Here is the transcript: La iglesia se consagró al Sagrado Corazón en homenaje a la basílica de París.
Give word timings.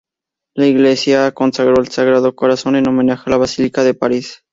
La 0.55 0.65
iglesia 0.65 1.27
se 1.27 1.33
consagró 1.35 1.75
al 1.77 1.89
Sagrado 1.89 2.35
Corazón 2.35 2.75
en 2.75 2.87
homenaje 2.89 3.25
a 3.27 3.29
la 3.29 3.37
basílica 3.37 3.83
de 3.83 3.93
París. 3.93 4.43